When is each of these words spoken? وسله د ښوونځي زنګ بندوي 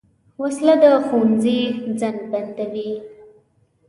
وسله 0.41 0.75
د 0.81 0.85
ښوونځي 1.05 1.59
زنګ 1.99 2.19
بندوي 2.31 2.91